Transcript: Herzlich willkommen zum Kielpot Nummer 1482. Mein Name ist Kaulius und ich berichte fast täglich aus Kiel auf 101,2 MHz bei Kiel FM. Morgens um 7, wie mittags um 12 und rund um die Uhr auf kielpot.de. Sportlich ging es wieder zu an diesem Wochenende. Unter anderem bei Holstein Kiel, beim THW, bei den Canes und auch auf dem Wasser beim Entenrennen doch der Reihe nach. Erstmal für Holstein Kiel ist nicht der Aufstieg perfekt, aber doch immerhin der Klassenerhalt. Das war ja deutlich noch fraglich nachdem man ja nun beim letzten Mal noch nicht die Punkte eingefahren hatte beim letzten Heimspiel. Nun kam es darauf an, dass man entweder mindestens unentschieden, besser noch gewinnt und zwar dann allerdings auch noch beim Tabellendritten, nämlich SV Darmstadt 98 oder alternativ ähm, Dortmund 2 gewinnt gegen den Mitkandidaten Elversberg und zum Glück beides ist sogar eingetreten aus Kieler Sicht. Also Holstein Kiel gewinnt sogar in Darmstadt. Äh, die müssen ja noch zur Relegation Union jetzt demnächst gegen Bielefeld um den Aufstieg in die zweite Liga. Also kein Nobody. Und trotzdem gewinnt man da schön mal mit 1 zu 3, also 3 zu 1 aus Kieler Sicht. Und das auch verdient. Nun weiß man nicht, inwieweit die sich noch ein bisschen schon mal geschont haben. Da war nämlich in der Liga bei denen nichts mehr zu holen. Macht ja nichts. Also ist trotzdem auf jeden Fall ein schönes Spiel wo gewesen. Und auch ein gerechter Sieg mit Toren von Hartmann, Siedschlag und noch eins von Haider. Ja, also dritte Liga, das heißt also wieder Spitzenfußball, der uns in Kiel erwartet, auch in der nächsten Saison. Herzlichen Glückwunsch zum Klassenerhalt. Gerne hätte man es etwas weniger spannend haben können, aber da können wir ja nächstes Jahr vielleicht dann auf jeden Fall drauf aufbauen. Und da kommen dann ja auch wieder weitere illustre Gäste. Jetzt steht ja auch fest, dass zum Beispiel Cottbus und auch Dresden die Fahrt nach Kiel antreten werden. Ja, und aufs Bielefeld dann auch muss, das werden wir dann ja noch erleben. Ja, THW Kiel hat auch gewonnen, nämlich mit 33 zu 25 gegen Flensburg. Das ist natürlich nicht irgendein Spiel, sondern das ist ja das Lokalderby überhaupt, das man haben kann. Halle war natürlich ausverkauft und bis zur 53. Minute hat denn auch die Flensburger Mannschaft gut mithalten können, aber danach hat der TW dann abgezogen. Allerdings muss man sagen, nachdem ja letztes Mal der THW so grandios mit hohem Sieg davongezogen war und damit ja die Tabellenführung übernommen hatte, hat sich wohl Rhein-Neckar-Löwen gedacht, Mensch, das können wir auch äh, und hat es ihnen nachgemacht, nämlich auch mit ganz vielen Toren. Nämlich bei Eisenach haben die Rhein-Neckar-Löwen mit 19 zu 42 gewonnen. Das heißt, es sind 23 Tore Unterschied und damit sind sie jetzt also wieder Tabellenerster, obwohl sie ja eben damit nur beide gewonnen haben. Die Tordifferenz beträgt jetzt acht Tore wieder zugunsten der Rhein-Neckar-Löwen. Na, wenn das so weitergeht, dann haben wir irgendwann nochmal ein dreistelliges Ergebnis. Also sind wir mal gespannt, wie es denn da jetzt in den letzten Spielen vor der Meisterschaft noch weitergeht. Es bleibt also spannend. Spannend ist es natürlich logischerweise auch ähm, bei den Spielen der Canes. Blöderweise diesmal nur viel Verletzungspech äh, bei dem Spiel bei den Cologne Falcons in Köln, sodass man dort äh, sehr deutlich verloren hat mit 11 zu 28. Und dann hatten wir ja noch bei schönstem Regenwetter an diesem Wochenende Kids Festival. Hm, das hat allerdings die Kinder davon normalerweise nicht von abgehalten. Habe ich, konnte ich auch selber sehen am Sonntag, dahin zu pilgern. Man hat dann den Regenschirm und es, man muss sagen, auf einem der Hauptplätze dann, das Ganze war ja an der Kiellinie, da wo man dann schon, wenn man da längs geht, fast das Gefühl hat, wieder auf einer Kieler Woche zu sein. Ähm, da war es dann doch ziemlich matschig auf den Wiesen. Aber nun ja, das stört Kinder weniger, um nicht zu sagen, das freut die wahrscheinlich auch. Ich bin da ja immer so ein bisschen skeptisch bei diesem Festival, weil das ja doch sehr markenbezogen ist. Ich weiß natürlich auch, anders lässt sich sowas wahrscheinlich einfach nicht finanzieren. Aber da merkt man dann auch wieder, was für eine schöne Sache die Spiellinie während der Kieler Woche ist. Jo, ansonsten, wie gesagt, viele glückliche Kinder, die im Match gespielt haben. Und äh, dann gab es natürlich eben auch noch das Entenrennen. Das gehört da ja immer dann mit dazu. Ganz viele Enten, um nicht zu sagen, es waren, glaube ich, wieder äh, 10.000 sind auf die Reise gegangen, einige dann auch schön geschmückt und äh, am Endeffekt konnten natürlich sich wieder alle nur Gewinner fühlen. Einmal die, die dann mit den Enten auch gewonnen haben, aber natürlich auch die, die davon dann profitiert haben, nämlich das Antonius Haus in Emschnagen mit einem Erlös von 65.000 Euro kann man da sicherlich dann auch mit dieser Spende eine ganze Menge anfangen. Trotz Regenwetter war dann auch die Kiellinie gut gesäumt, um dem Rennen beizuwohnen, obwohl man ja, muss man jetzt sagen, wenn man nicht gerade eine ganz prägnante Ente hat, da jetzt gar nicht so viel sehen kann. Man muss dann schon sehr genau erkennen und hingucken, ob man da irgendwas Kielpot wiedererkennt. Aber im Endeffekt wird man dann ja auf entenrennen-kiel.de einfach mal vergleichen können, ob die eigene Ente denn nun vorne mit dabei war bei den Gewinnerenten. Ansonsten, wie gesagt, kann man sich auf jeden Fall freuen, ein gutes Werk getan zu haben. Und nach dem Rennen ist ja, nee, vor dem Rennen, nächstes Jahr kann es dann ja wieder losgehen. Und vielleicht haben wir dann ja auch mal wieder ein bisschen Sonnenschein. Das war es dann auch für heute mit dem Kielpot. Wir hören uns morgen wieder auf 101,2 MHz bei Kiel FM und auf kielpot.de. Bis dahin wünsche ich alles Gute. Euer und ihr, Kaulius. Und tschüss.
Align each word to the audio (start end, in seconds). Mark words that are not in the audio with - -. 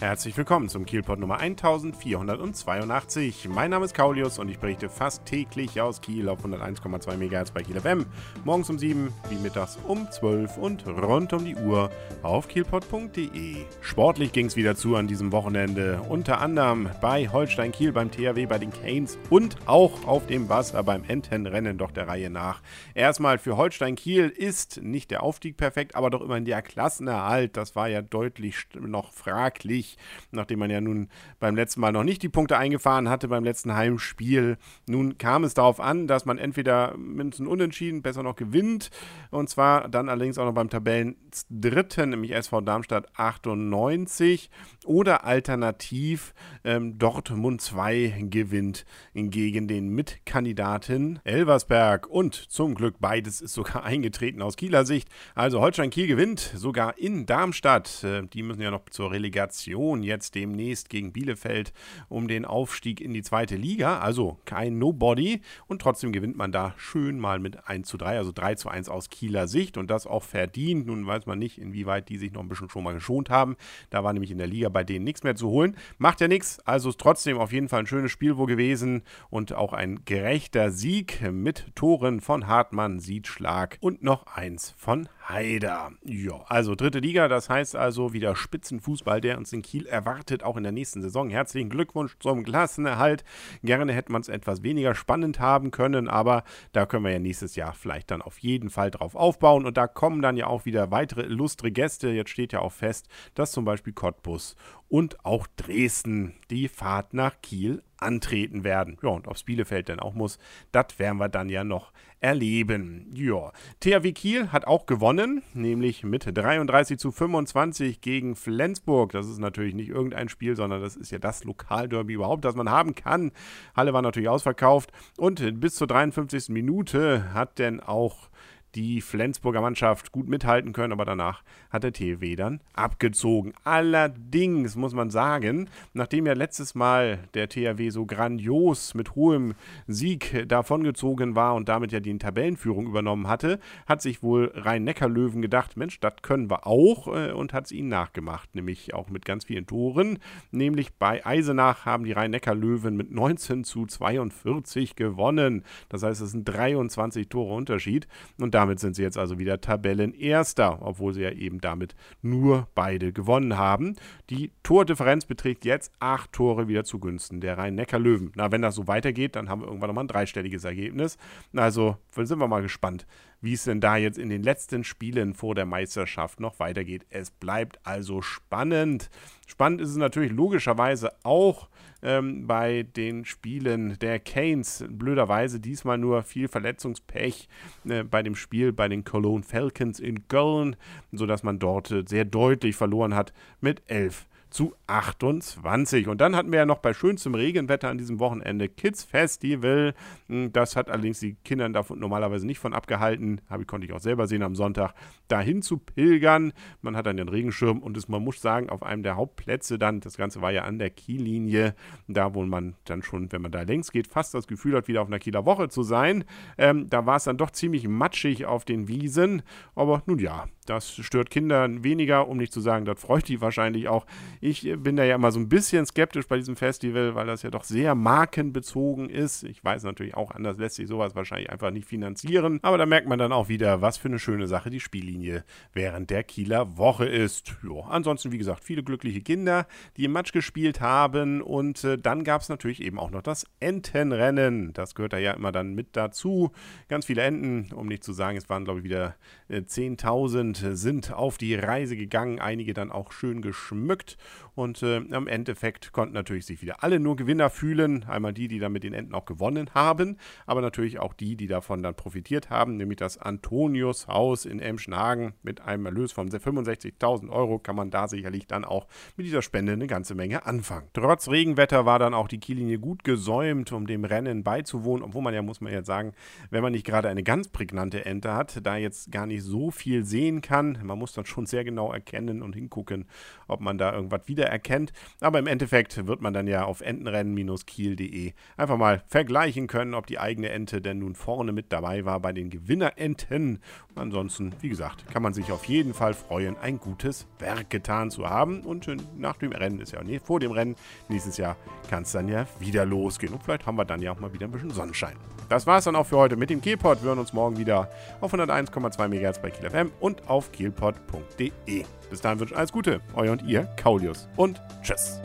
Herzlich 0.00 0.34
willkommen 0.38 0.70
zum 0.70 0.86
Kielpot 0.86 1.18
Nummer 1.18 1.40
1482. 1.40 3.50
Mein 3.50 3.68
Name 3.68 3.84
ist 3.84 3.92
Kaulius 3.92 4.38
und 4.38 4.48
ich 4.48 4.58
berichte 4.58 4.88
fast 4.88 5.26
täglich 5.26 5.78
aus 5.78 6.00
Kiel 6.00 6.30
auf 6.30 6.42
101,2 6.42 7.18
MHz 7.18 7.50
bei 7.50 7.62
Kiel 7.62 7.78
FM. 7.78 8.06
Morgens 8.44 8.70
um 8.70 8.78
7, 8.78 9.12
wie 9.28 9.34
mittags 9.34 9.78
um 9.86 10.10
12 10.10 10.56
und 10.56 10.86
rund 10.86 11.34
um 11.34 11.44
die 11.44 11.54
Uhr 11.54 11.90
auf 12.22 12.48
kielpot.de. 12.48 13.56
Sportlich 13.82 14.32
ging 14.32 14.46
es 14.46 14.56
wieder 14.56 14.74
zu 14.74 14.96
an 14.96 15.06
diesem 15.06 15.32
Wochenende. 15.32 16.00
Unter 16.08 16.40
anderem 16.40 16.88
bei 17.02 17.28
Holstein 17.28 17.70
Kiel, 17.70 17.92
beim 17.92 18.10
THW, 18.10 18.46
bei 18.46 18.56
den 18.56 18.72
Canes 18.72 19.18
und 19.28 19.56
auch 19.66 20.06
auf 20.06 20.26
dem 20.26 20.48
Wasser 20.48 20.82
beim 20.82 21.04
Entenrennen 21.04 21.76
doch 21.76 21.90
der 21.90 22.08
Reihe 22.08 22.30
nach. 22.30 22.62
Erstmal 22.94 23.36
für 23.36 23.58
Holstein 23.58 23.96
Kiel 23.96 24.30
ist 24.30 24.82
nicht 24.82 25.10
der 25.10 25.22
Aufstieg 25.22 25.58
perfekt, 25.58 25.94
aber 25.94 26.08
doch 26.08 26.22
immerhin 26.22 26.46
der 26.46 26.62
Klassenerhalt. 26.62 27.58
Das 27.58 27.76
war 27.76 27.88
ja 27.88 28.00
deutlich 28.00 28.66
noch 28.80 29.12
fraglich 29.12 29.89
nachdem 30.30 30.58
man 30.58 30.70
ja 30.70 30.80
nun 30.80 31.08
beim 31.38 31.56
letzten 31.56 31.80
Mal 31.80 31.92
noch 31.92 32.04
nicht 32.04 32.22
die 32.22 32.28
Punkte 32.28 32.56
eingefahren 32.56 33.08
hatte 33.08 33.28
beim 33.28 33.44
letzten 33.44 33.74
Heimspiel. 33.74 34.56
Nun 34.86 35.18
kam 35.18 35.44
es 35.44 35.54
darauf 35.54 35.80
an, 35.80 36.06
dass 36.06 36.24
man 36.24 36.38
entweder 36.38 36.96
mindestens 36.96 37.48
unentschieden, 37.48 38.02
besser 38.02 38.22
noch 38.22 38.36
gewinnt 38.36 38.90
und 39.30 39.48
zwar 39.48 39.88
dann 39.88 40.08
allerdings 40.08 40.38
auch 40.38 40.44
noch 40.44 40.54
beim 40.54 40.70
Tabellendritten, 40.70 42.10
nämlich 42.10 42.32
SV 42.32 42.60
Darmstadt 42.60 43.08
98 43.16 44.50
oder 44.84 45.24
alternativ 45.24 46.34
ähm, 46.64 46.98
Dortmund 46.98 47.60
2 47.60 48.26
gewinnt 48.30 48.84
gegen 49.14 49.68
den 49.68 49.88
Mitkandidaten 49.88 51.20
Elversberg 51.24 52.06
und 52.06 52.34
zum 52.34 52.74
Glück 52.74 52.96
beides 53.00 53.40
ist 53.40 53.54
sogar 53.54 53.84
eingetreten 53.90 54.42
aus 54.42 54.56
Kieler 54.56 54.84
Sicht. 54.84 55.08
Also 55.34 55.60
Holstein 55.60 55.90
Kiel 55.90 56.06
gewinnt 56.06 56.40
sogar 56.40 56.98
in 56.98 57.26
Darmstadt. 57.26 58.04
Äh, 58.04 58.26
die 58.26 58.42
müssen 58.42 58.62
ja 58.62 58.70
noch 58.70 58.88
zur 58.90 59.10
Relegation 59.10 59.79
Union 59.80 60.02
jetzt 60.02 60.34
demnächst 60.34 60.88
gegen 60.88 61.12
Bielefeld 61.12 61.72
um 62.08 62.28
den 62.28 62.44
Aufstieg 62.44 63.00
in 63.00 63.12
die 63.12 63.22
zweite 63.22 63.56
Liga. 63.56 63.98
Also 64.00 64.38
kein 64.44 64.78
Nobody. 64.78 65.40
Und 65.66 65.82
trotzdem 65.82 66.12
gewinnt 66.12 66.36
man 66.36 66.52
da 66.52 66.74
schön 66.76 67.18
mal 67.18 67.38
mit 67.38 67.68
1 67.68 67.88
zu 67.88 67.96
3, 67.96 68.18
also 68.18 68.32
3 68.32 68.54
zu 68.56 68.68
1 68.68 68.88
aus 68.88 69.10
Kieler 69.10 69.48
Sicht. 69.48 69.76
Und 69.76 69.90
das 69.90 70.06
auch 70.06 70.22
verdient. 70.22 70.86
Nun 70.86 71.06
weiß 71.06 71.26
man 71.26 71.38
nicht, 71.38 71.58
inwieweit 71.58 72.08
die 72.08 72.18
sich 72.18 72.32
noch 72.32 72.42
ein 72.42 72.48
bisschen 72.48 72.70
schon 72.70 72.84
mal 72.84 72.94
geschont 72.94 73.30
haben. 73.30 73.56
Da 73.90 74.04
war 74.04 74.12
nämlich 74.12 74.30
in 74.30 74.38
der 74.38 74.46
Liga 74.46 74.68
bei 74.68 74.84
denen 74.84 75.04
nichts 75.04 75.22
mehr 75.22 75.36
zu 75.36 75.48
holen. 75.48 75.76
Macht 75.98 76.20
ja 76.20 76.28
nichts. 76.28 76.60
Also 76.60 76.90
ist 76.90 77.00
trotzdem 77.00 77.38
auf 77.38 77.52
jeden 77.52 77.68
Fall 77.68 77.80
ein 77.80 77.86
schönes 77.86 78.12
Spiel 78.12 78.36
wo 78.36 78.46
gewesen. 78.46 79.02
Und 79.30 79.52
auch 79.52 79.72
ein 79.72 80.04
gerechter 80.04 80.70
Sieg 80.70 81.20
mit 81.30 81.74
Toren 81.74 82.20
von 82.20 82.46
Hartmann, 82.46 83.00
Siedschlag 83.00 83.78
und 83.80 84.02
noch 84.02 84.26
eins 84.26 84.74
von 84.76 85.08
Haider. 85.32 85.92
Ja, 86.04 86.44
also 86.46 86.74
dritte 86.74 86.98
Liga, 86.98 87.28
das 87.28 87.48
heißt 87.48 87.76
also 87.76 88.12
wieder 88.12 88.36
Spitzenfußball, 88.36 89.20
der 89.20 89.38
uns 89.38 89.52
in 89.52 89.62
Kiel 89.62 89.86
erwartet, 89.86 90.42
auch 90.42 90.56
in 90.56 90.62
der 90.62 90.72
nächsten 90.72 91.02
Saison. 91.02 91.30
Herzlichen 91.30 91.70
Glückwunsch 91.70 92.16
zum 92.18 92.44
Klassenerhalt. 92.44 93.24
Gerne 93.62 93.92
hätte 93.92 94.12
man 94.12 94.22
es 94.22 94.28
etwas 94.28 94.62
weniger 94.62 94.94
spannend 94.94 95.40
haben 95.40 95.70
können, 95.70 96.08
aber 96.08 96.44
da 96.72 96.86
können 96.86 97.04
wir 97.04 97.12
ja 97.12 97.18
nächstes 97.18 97.56
Jahr 97.56 97.72
vielleicht 97.72 98.10
dann 98.10 98.22
auf 98.22 98.38
jeden 98.38 98.70
Fall 98.70 98.90
drauf 98.90 99.14
aufbauen. 99.14 99.66
Und 99.66 99.76
da 99.76 99.86
kommen 99.86 100.22
dann 100.22 100.36
ja 100.36 100.46
auch 100.46 100.64
wieder 100.64 100.90
weitere 100.90 101.22
illustre 101.22 101.70
Gäste. 101.70 102.10
Jetzt 102.10 102.30
steht 102.30 102.52
ja 102.52 102.60
auch 102.60 102.72
fest, 102.72 103.08
dass 103.34 103.52
zum 103.52 103.64
Beispiel 103.64 103.92
Cottbus 103.92 104.56
und 104.88 105.24
auch 105.24 105.46
Dresden 105.56 106.34
die 106.50 106.68
Fahrt 106.68 107.14
nach 107.14 107.40
Kiel 107.40 107.82
antreten 108.00 108.64
werden. 108.64 108.98
Ja, 109.02 109.10
und 109.10 109.28
aufs 109.28 109.44
Bielefeld 109.44 109.88
dann 109.88 110.00
auch 110.00 110.14
muss, 110.14 110.38
das 110.72 110.98
werden 110.98 111.18
wir 111.18 111.28
dann 111.28 111.48
ja 111.48 111.64
noch 111.64 111.92
erleben. 112.20 113.10
Ja, 113.14 113.50
THW 113.80 114.12
Kiel 114.12 114.52
hat 114.52 114.66
auch 114.66 114.86
gewonnen, 114.86 115.42
nämlich 115.54 116.04
mit 116.04 116.26
33 116.26 116.98
zu 116.98 117.12
25 117.12 118.00
gegen 118.00 118.36
Flensburg. 118.36 119.12
Das 119.12 119.26
ist 119.26 119.38
natürlich 119.38 119.74
nicht 119.74 119.88
irgendein 119.88 120.28
Spiel, 120.28 120.54
sondern 120.54 120.82
das 120.82 120.96
ist 120.96 121.10
ja 121.10 121.18
das 121.18 121.44
Lokalderby 121.44 122.14
überhaupt, 122.14 122.44
das 122.44 122.54
man 122.54 122.70
haben 122.70 122.94
kann. 122.94 123.32
Halle 123.74 123.92
war 123.92 124.02
natürlich 124.02 124.28
ausverkauft 124.28 124.92
und 125.16 125.60
bis 125.60 125.74
zur 125.76 125.86
53. 125.86 126.50
Minute 126.50 127.32
hat 127.32 127.58
denn 127.58 127.80
auch 127.80 128.28
die 128.74 129.00
Flensburger 129.00 129.60
Mannschaft 129.60 130.12
gut 130.12 130.28
mithalten 130.28 130.72
können, 130.72 130.92
aber 130.92 131.04
danach 131.04 131.42
hat 131.70 131.84
der 131.84 131.92
TW 131.92 132.36
dann 132.36 132.60
abgezogen. 132.74 133.52
Allerdings 133.64 134.76
muss 134.76 134.94
man 134.94 135.10
sagen, 135.10 135.68
nachdem 135.92 136.26
ja 136.26 136.34
letztes 136.34 136.74
Mal 136.74 137.20
der 137.34 137.48
THW 137.48 137.90
so 137.90 138.06
grandios 138.06 138.94
mit 138.94 139.14
hohem 139.14 139.54
Sieg 139.86 140.44
davongezogen 140.48 141.34
war 141.34 141.54
und 141.54 141.68
damit 141.68 141.92
ja 141.92 142.00
die 142.00 142.16
Tabellenführung 142.18 142.86
übernommen 142.86 143.28
hatte, 143.28 143.58
hat 143.86 144.02
sich 144.02 144.22
wohl 144.22 144.52
Rhein-Neckar-Löwen 144.54 145.42
gedacht, 145.42 145.76
Mensch, 145.76 146.00
das 146.00 146.14
können 146.22 146.50
wir 146.50 146.66
auch 146.66 147.08
äh, 147.08 147.32
und 147.32 147.52
hat 147.52 147.66
es 147.66 147.72
ihnen 147.72 147.88
nachgemacht, 147.88 148.54
nämlich 148.54 148.94
auch 148.94 149.08
mit 149.08 149.24
ganz 149.24 149.44
vielen 149.44 149.66
Toren. 149.66 150.18
Nämlich 150.50 150.94
bei 150.94 151.24
Eisenach 151.24 151.86
haben 151.86 152.04
die 152.04 152.12
Rhein-Neckar-Löwen 152.12 152.96
mit 152.96 153.10
19 153.10 153.64
zu 153.64 153.86
42 153.86 154.96
gewonnen. 154.96 155.64
Das 155.88 156.02
heißt, 156.02 156.20
es 156.20 156.32
sind 156.32 156.44
23 156.44 157.28
Tore 157.28 157.54
Unterschied 157.54 158.06
und 158.38 158.54
damit 158.60 158.78
sind 158.78 158.94
sie 158.94 159.02
jetzt 159.02 159.16
also 159.16 159.38
wieder 159.38 159.62
Tabellenerster, 159.62 160.80
obwohl 160.82 161.14
sie 161.14 161.22
ja 161.22 161.30
eben 161.30 161.62
damit 161.62 161.94
nur 162.20 162.68
beide 162.74 163.10
gewonnen 163.10 163.56
haben. 163.56 163.96
Die 164.28 164.52
Tordifferenz 164.62 165.24
beträgt 165.24 165.64
jetzt 165.64 165.92
acht 165.98 166.30
Tore 166.32 166.68
wieder 166.68 166.84
zugunsten 166.84 167.40
der 167.40 167.56
Rhein-Neckar-Löwen. 167.56 168.32
Na, 168.34 168.52
wenn 168.52 168.60
das 168.60 168.74
so 168.74 168.86
weitergeht, 168.86 169.34
dann 169.34 169.48
haben 169.48 169.62
wir 169.62 169.66
irgendwann 169.66 169.88
nochmal 169.88 170.04
ein 170.04 170.08
dreistelliges 170.08 170.64
Ergebnis. 170.64 171.16
Also 171.56 171.96
sind 172.14 172.38
wir 172.38 172.48
mal 172.48 172.60
gespannt, 172.60 173.06
wie 173.40 173.54
es 173.54 173.64
denn 173.64 173.80
da 173.80 173.96
jetzt 173.96 174.18
in 174.18 174.28
den 174.28 174.42
letzten 174.42 174.84
Spielen 174.84 175.34
vor 175.34 175.54
der 175.54 175.66
Meisterschaft 175.66 176.40
noch 176.40 176.58
weitergeht. 176.58 177.06
Es 177.10 177.30
bleibt 177.30 177.80
also 177.84 178.22
spannend. 178.22 179.10
Spannend 179.46 179.80
ist 179.80 179.90
es 179.90 179.96
natürlich 179.96 180.32
logischerweise 180.32 181.12
auch 181.22 181.68
ähm, 182.02 182.46
bei 182.46 182.82
den 182.82 183.24
Spielen 183.24 183.98
der 183.98 184.18
Canes. 184.20 184.84
Blöderweise 184.88 185.60
diesmal 185.60 185.98
nur 185.98 186.22
viel 186.22 186.48
Verletzungspech 186.48 187.48
äh, 187.88 188.04
bei 188.04 188.22
dem 188.22 188.34
Spiel 188.34 188.72
bei 188.72 188.88
den 188.88 189.04
Cologne 189.04 189.42
Falcons 189.42 190.00
in 190.00 190.28
Köln, 190.28 190.76
sodass 191.12 191.42
man 191.42 191.58
dort 191.58 191.90
äh, 191.90 192.04
sehr 192.06 192.24
deutlich 192.24 192.76
verloren 192.76 193.14
hat 193.14 193.32
mit 193.60 193.82
11 193.86 194.26
zu 194.50 194.74
28. 194.86 196.08
Und 196.08 196.20
dann 196.20 196.36
hatten 196.36 196.50
wir 196.52 196.58
ja 196.58 196.66
noch 196.66 196.78
bei 196.78 196.92
schönstem 196.92 197.34
Regenwetter 197.34 197.88
an 197.88 197.98
diesem 197.98 198.18
Wochenende 198.18 198.68
Kids 198.68 199.04
Festival. 199.04 199.94
Hm, 200.28 200.52
das 200.52 200.76
hat 200.76 200.90
allerdings 200.90 201.20
die 201.20 201.36
Kinder 201.44 201.68
davon 201.68 201.98
normalerweise 201.98 202.46
nicht 202.46 202.58
von 202.58 202.74
abgehalten. 202.74 203.40
Habe 203.48 203.62
ich, 203.62 203.68
konnte 203.68 203.86
ich 203.86 203.92
auch 203.92 204.00
selber 204.00 204.26
sehen 204.26 204.42
am 204.42 204.54
Sonntag, 204.54 204.94
dahin 205.28 205.62
zu 205.62 205.78
pilgern. 205.78 206.52
Man 206.82 206.96
hat 206.96 207.06
dann 207.06 207.16
den 207.16 207.28
Regenschirm 207.28 207.78
und 207.78 207.96
es, 207.96 208.08
man 208.08 208.22
muss 208.22 208.40
sagen, 208.40 208.68
auf 208.68 208.82
einem 208.82 209.02
der 209.02 209.16
Hauptplätze 209.16 209.78
dann, 209.78 210.00
das 210.00 210.16
Ganze 210.16 210.42
war 210.42 210.50
ja 210.50 210.64
an 210.64 210.78
der 210.78 210.90
Kiellinie, 210.90 211.74
da 212.08 212.34
wo 212.34 212.42
man 212.44 212.74
dann 212.84 213.02
schon, 213.02 213.30
wenn 213.32 213.42
man 213.42 213.52
da 213.52 213.62
längs 213.62 213.92
geht, 213.92 214.08
fast 214.08 214.34
das 214.34 214.46
Gefühl 214.46 214.76
hat, 214.76 214.88
wieder 214.88 215.02
auf 215.02 215.08
einer 215.08 215.18
Kieler 215.18 215.46
Woche 215.46 215.68
zu 215.68 215.82
sein. 215.82 216.24
Ähm, 216.58 216.88
da 216.90 217.06
war 217.06 217.16
es 217.16 217.24
dann 217.24 217.38
doch 217.38 217.50
ziemlich 217.50 217.86
matschig 217.86 218.46
auf 218.46 218.64
den 218.64 218.88
Wiesen. 218.88 219.42
Aber 219.74 220.02
nun 220.06 220.18
ja, 220.18 220.46
das 220.66 220.94
stört 220.94 221.30
Kinder 221.30 221.68
weniger, 221.82 222.28
um 222.28 222.36
nicht 222.36 222.52
zu 222.52 222.60
sagen, 222.60 222.84
das 222.84 223.00
freut 223.00 223.28
die 223.28 223.40
wahrscheinlich 223.40 223.88
auch. 223.88 224.06
Ich 224.42 224.62
bin 224.78 224.96
da 224.96 225.04
ja 225.04 225.16
immer 225.16 225.32
so 225.32 225.38
ein 225.38 225.50
bisschen 225.50 225.84
skeptisch 225.84 226.26
bei 226.26 226.38
diesem 226.38 226.56
Festival, 226.56 227.14
weil 227.14 227.26
das 227.26 227.42
ja 227.42 227.50
doch 227.50 227.64
sehr 227.64 227.94
markenbezogen 227.94 229.10
ist. 229.10 229.42
Ich 229.42 229.62
weiß 229.62 229.82
natürlich 229.82 230.14
auch, 230.14 230.30
anders 230.30 230.56
lässt 230.56 230.76
sich 230.76 230.88
sowas 230.88 231.14
wahrscheinlich 231.14 231.50
einfach 231.50 231.70
nicht 231.70 231.86
finanzieren. 231.86 232.58
Aber 232.62 232.78
da 232.78 232.86
merkt 232.86 233.06
man 233.06 233.18
dann 233.18 233.32
auch 233.32 233.50
wieder, 233.50 233.82
was 233.82 233.98
für 233.98 234.08
eine 234.08 234.18
schöne 234.18 234.48
Sache 234.48 234.70
die 234.70 234.80
Spiellinie 234.80 235.44
während 235.74 236.08
der 236.08 236.24
Kieler 236.24 236.78
Woche 236.78 237.04
ist. 237.04 237.54
Jo, 237.62 237.82
ansonsten, 237.82 238.32
wie 238.32 238.38
gesagt, 238.38 238.64
viele 238.64 238.82
glückliche 238.82 239.20
Kinder, 239.20 239.66
die 239.98 240.06
im 240.06 240.12
Match 240.12 240.32
gespielt 240.32 240.80
haben. 240.80 241.42
Und 241.42 241.84
äh, 241.84 241.98
dann 241.98 242.24
gab 242.24 242.40
es 242.40 242.48
natürlich 242.48 242.80
eben 242.80 242.98
auch 242.98 243.10
noch 243.10 243.22
das 243.22 243.44
Entenrennen. 243.60 244.72
Das 244.72 244.94
gehört 244.94 245.12
da 245.12 245.18
ja 245.18 245.32
immer 245.32 245.52
dann 245.52 245.74
mit 245.74 245.96
dazu. 245.96 246.50
Ganz 246.88 247.04
viele 247.04 247.20
Enten, 247.20 247.74
um 247.74 247.88
nicht 247.88 248.04
zu 248.04 248.14
sagen, 248.14 248.38
es 248.38 248.48
waren, 248.48 248.64
glaube 248.64 248.78
ich, 248.78 248.84
wieder 248.84 249.16
äh, 249.48 249.58
10.000 249.58 250.76
sind 250.76 251.12
auf 251.12 251.36
die 251.36 251.56
Reise 251.56 251.94
gegangen, 251.94 252.40
einige 252.40 252.72
dann 252.72 252.90
auch 252.90 253.12
schön 253.12 253.42
geschmückt 253.42 254.16
und 254.54 254.82
äh, 254.82 255.02
am 255.12 255.26
Endeffekt 255.26 255.92
konnten 255.92 256.14
natürlich 256.14 256.46
sich 256.46 256.62
wieder 256.62 256.82
alle 256.82 257.00
nur 257.00 257.16
Gewinner 257.16 257.50
fühlen. 257.50 258.04
Einmal 258.08 258.32
die, 258.32 258.48
die 258.48 258.58
dann 258.58 258.72
mit 258.72 258.84
den 258.84 258.92
Enten 258.92 259.14
auch 259.14 259.24
gewonnen 259.24 259.70
haben, 259.74 260.16
aber 260.46 260.60
natürlich 260.60 260.98
auch 260.98 261.14
die, 261.14 261.36
die 261.36 261.46
davon 261.46 261.82
dann 261.82 261.94
profitiert 261.94 262.50
haben, 262.50 262.76
nämlich 262.76 262.98
das 262.98 263.18
Antonius 263.18 264.08
Haus 264.08 264.44
in 264.44 264.60
Emschnagen 264.60 265.34
mit 265.42 265.60
einem 265.60 265.86
Erlös 265.86 266.12
von 266.12 266.30
65.000 266.30 267.28
Euro 267.30 267.58
kann 267.58 267.76
man 267.76 267.90
da 267.90 268.08
sicherlich 268.08 268.46
dann 268.46 268.64
auch 268.64 268.86
mit 269.16 269.26
dieser 269.26 269.42
Spende 269.42 269.72
eine 269.72 269.86
ganze 269.86 270.14
Menge 270.14 270.46
anfangen. 270.46 270.88
Trotz 270.92 271.28
Regenwetter 271.28 271.86
war 271.86 271.98
dann 271.98 272.14
auch 272.14 272.28
die 272.28 272.38
Kiellinie 272.38 272.78
gut 272.78 273.04
gesäumt, 273.04 273.72
um 273.72 273.86
dem 273.86 274.04
Rennen 274.04 274.44
beizuwohnen, 274.44 275.04
obwohl 275.04 275.22
man 275.22 275.34
ja, 275.34 275.42
muss 275.42 275.60
man 275.60 275.72
jetzt 275.72 275.86
sagen, 275.86 276.12
wenn 276.50 276.62
man 276.62 276.72
nicht 276.72 276.86
gerade 276.86 277.08
eine 277.08 277.22
ganz 277.22 277.48
prägnante 277.48 278.04
Ente 278.04 278.34
hat, 278.34 278.64
da 278.64 278.76
jetzt 278.76 279.10
gar 279.12 279.26
nicht 279.26 279.42
so 279.42 279.70
viel 279.70 280.04
sehen 280.04 280.40
kann. 280.40 280.78
Man 280.82 280.98
muss 280.98 281.12
dann 281.12 281.26
schon 281.26 281.46
sehr 281.46 281.64
genau 281.64 281.92
erkennen 281.92 282.42
und 282.42 282.54
hingucken, 282.54 283.06
ob 283.48 283.60
man 283.60 283.78
da 283.78 283.92
irgendwas 283.92 284.19
Kielpot 284.20 284.28
wiedererkennt. 284.28 284.92
Aber 285.20 285.38
im 285.38 285.46
Endeffekt 285.46 286.06
wird 286.06 286.20
man 286.20 286.32
dann 286.32 286.46
ja 286.46 286.64
auf 286.64 286.80
entenrennen-kiel.de 286.80 288.32
einfach 288.56 288.76
mal 288.76 289.02
vergleichen 289.06 289.66
können, 289.66 289.94
ob 289.94 290.06
die 290.06 290.18
eigene 290.18 290.50
Ente 290.50 290.80
denn 290.80 290.98
nun 290.98 291.14
vorne 291.14 291.52
mit 291.52 291.72
dabei 291.72 292.04
war 292.04 292.20
bei 292.20 292.32
den 292.32 292.50
Gewinnerenten. 292.50 293.60
Ansonsten, 293.94 294.54
wie 294.60 294.68
gesagt, 294.68 295.06
kann 295.12 295.22
man 295.22 295.34
sich 295.34 295.50
auf 295.52 295.64
jeden 295.64 295.94
Fall 295.94 296.14
freuen, 296.14 296.56
ein 296.56 296.78
gutes 296.78 297.26
Werk 297.38 297.70
getan 297.70 298.10
zu 298.10 298.28
haben. 298.28 298.62
Und 298.62 298.88
nach 299.18 299.36
dem 299.36 299.52
Rennen 299.52 299.80
ist 299.80 299.92
ja, 299.92 300.02
nee, 300.02 300.20
vor 300.20 300.40
dem 300.40 300.52
Rennen, 300.52 300.76
nächstes 301.08 301.36
Jahr 301.36 301.56
kann 301.88 302.04
es 302.04 302.12
dann 302.12 302.28
ja 302.28 302.46
wieder 302.58 302.84
losgehen. 302.84 303.32
Und 303.32 303.42
vielleicht 303.42 303.66
haben 303.66 303.76
wir 303.76 303.84
dann 303.84 304.02
ja 304.02 304.12
auch 304.12 304.20
mal 304.20 304.32
wieder 304.32 304.46
ein 304.46 304.52
bisschen 304.52 304.70
Sonnenschein. 304.70 305.16
Das 305.48 305.66
war 305.66 305.78
es 305.78 305.84
dann 305.84 305.96
auch 305.96 306.06
für 306.06 306.16
heute 306.16 306.36
mit 306.36 306.50
dem 306.50 306.60
Kielpot. 306.60 307.02
Wir 307.02 307.08
hören 307.08 307.18
uns 307.18 307.32
morgen 307.32 307.58
wieder 307.58 307.90
auf 308.20 308.32
101,2 308.32 309.08
MHz 309.08 309.40
bei 309.40 309.50
Kiel 309.50 309.68
FM 309.68 309.90
und 309.98 310.28
auf 310.28 310.52
kielpot.de. 310.52 311.84
Bis 312.10 312.20
dahin 312.20 312.40
wünsche 312.40 312.54
ich 312.54 312.58
alles 312.58 312.72
Gute. 312.72 313.00
Euer 313.14 313.32
und 313.32 313.42
ihr, 313.42 313.64
Kaulius. 313.76 314.09
Und 314.36 314.60
tschüss. 314.82 315.20